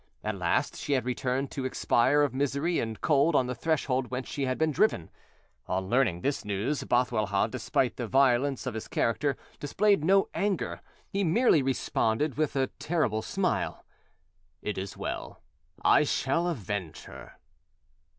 [0.23, 4.27] At last, she had returned to expire of misery and cold on the threshold whence
[4.27, 5.11] she had been driven.
[5.67, 11.23] On learning this news, Bothwellhaugh, despite the violence of his character, displayed no anger: he
[11.23, 13.85] merely responded, with a terrible smile,
[14.63, 15.43] "It is well;
[15.83, 17.33] I shall avenge her."